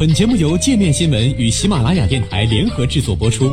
[0.00, 3.52] 本节目由界面新闻与喜马拉雅电台联合制作播出。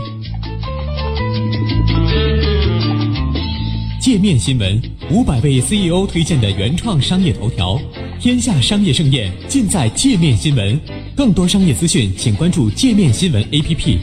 [3.99, 4.81] 界面新闻
[5.11, 7.77] 五百位 CEO 推荐的原创商业头条，
[8.17, 10.79] 天下商业盛宴尽在界面新闻。
[11.17, 13.99] 更多商业资讯，请关注界面新闻 APP。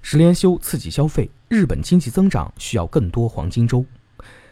[0.00, 3.84] 十连休刺激消费，日本经济增长需要更多黄金周。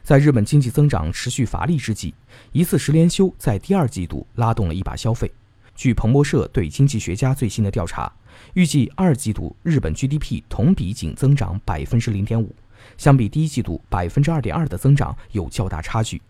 [0.03, 2.12] 在日本经济增长持续乏力之际，
[2.53, 5.33] 一次十连休在第二季度拉动了一把消费。
[5.75, 8.13] 据彭博社对经济学家最新的调查，
[8.55, 12.55] 预计二季度日本 GDP 同比仅增长百分之零点五。
[12.96, 16.21] 相比第一季度百分之二点二的增长有较大差距。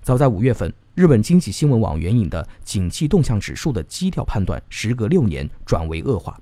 [0.00, 6.38] 早在五月份，日本经济新闻网援引的景气动向指数的基调判断，时隔六年转为恶化。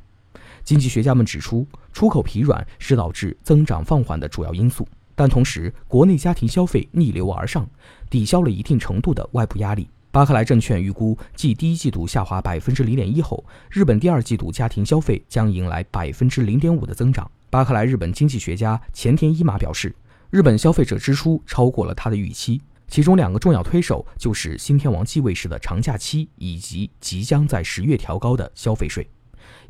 [0.62, 7.68] 经济学家们指出，出口疲软是导致增长放缓的主要因素，但同时国内家庭消费逆流而上，
[8.10, 9.88] 抵消了一定程度的外部压力。
[10.12, 17.28] 巴克莱证券预估，继第一季度下滑百分之零点一后，日本第二季度家庭消费将迎来百分之零点五的增长。
[17.48, 19.96] 巴克莱日本经济学家前田一马表示，
[20.28, 29.08] 日本消费者支出超过了他的预期，其中两个重要推手就是新天王继位时的长假期以及即将在十月调高的消费税。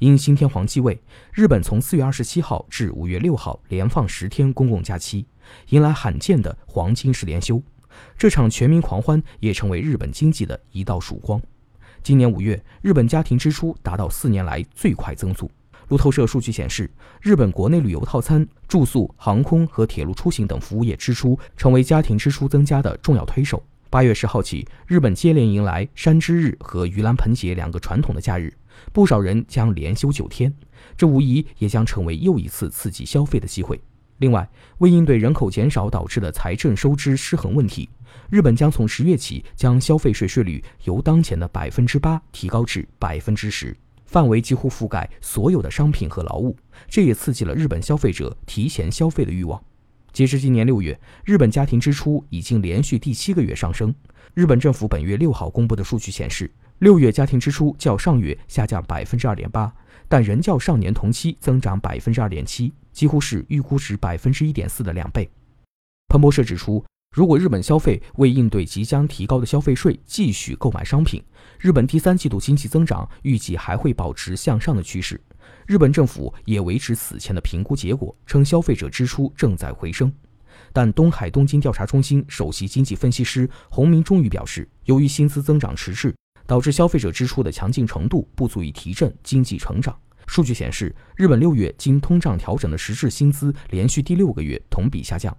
[0.01, 1.01] 因新天皇继位，
[1.33, 5.25] 日本从四月二十七号至五月六号连放十天公共假期，
[5.69, 7.63] 迎来罕见的黄金十连休。
[8.17, 11.41] 这场全民狂欢也成为日本经济的一道曙光。
[12.03, 15.51] 今年五月，日本家庭支出达到四年来最快增速。
[15.89, 23.63] 路透社数据显示，日本国内旅游套餐、住宿、航空和铁路出行等服务业支出成为家庭支出增加的重要推手。
[23.91, 28.51] 八月十号起，日本接连迎来山之日和盂兰盆节两个传统的假日，
[28.91, 30.53] 不少人将连休九天，
[30.97, 33.79] 这无疑也将成为又一次刺激消费的机会。
[34.23, 37.91] 另外，为应对人口减少导致的财政收支失衡问题，
[38.31, 43.77] 日本将从十月起将消费税税率由当前的百分之八提高至百分之十。
[44.07, 46.57] 范围几乎覆盖所有的商品和劳务，
[46.87, 49.61] 这也刺激了日本消费者提前消费的欲望。
[50.13, 53.93] 截至今年六月，日本家庭支出已经连续第七个月上升。
[54.35, 59.75] 日本政府本月六号公布的数据显示，六月家庭支出较上月下降百分之二点八，
[60.09, 65.31] 但仍较上年同期增长百分之二点七，几乎是预估值百分之一点四的两倍。
[66.09, 66.85] 彭博社指出。
[67.15, 71.23] 如果日本消费为应对即将提高的消费税继续购买商品，
[71.61, 75.21] 日本第三季度经济增长预计还会保持向上的趋势。
[75.67, 80.11] 日本政府也维持此前的评估结果，称消费者支出正在回升。
[80.73, 86.15] 但东海东京调查中心首席经济分析师洪明终于表示，由于薪资增长迟滞，
[86.53, 89.99] 导致消费者支出的强劲程度不足以提振经济成长。
[90.27, 95.35] 数据显示，日本六月经通胀调整的实质薪资连续第六个月同比下降。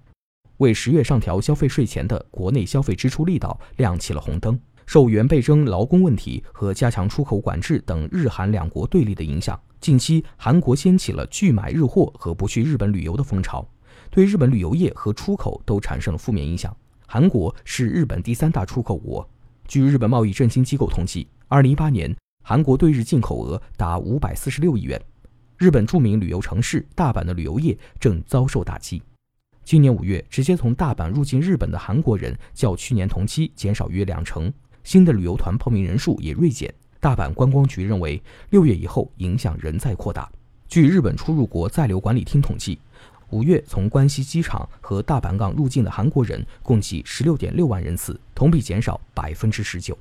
[0.57, 4.59] 为十月上调消费税前的国内消费支出力道亮起了红灯。
[4.88, 13.63] 受原倍征劳工问题和加强出口管制等日韩两国对立的影响，近期韩国掀起了拒买日货和不去日本旅游的风潮，
[14.09, 16.75] 对日本旅游业和出口都产生了负面影响。
[17.06, 19.30] 韩国是日本第三大出口国。
[19.74, 25.02] 据日本贸易振兴机构统计，二零一八年韩国对日进口额达五百四十六亿元。
[25.58, 29.02] 日本著名旅游城市大阪的旅游业正遭受打击。
[29.64, 34.54] 今年五月，直接从大阪入境日本的韩国人较去年同期减少约两成，
[34.84, 36.72] 新的旅游团报名人数也锐减。
[37.00, 40.32] 大阪观光局认为，六月以后影响仍在扩大。
[40.68, 42.78] 据日本出入国在留管理厅统计，
[43.34, 49.98] 五月从关西机场和大阪港入境的韩国人共计十六点六万人次，同比减少百分之十九。